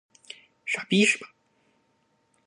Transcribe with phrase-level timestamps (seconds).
[0.65, 1.29] 傻逼是吧？